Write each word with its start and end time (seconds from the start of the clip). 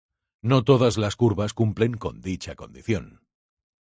No 0.41 0.63
todas 0.63 0.97
las 0.97 1.15
curvas 1.15 1.53
cumplen 1.53 1.93
con 1.93 2.21
dicha 2.21 2.55
condición. 2.55 3.21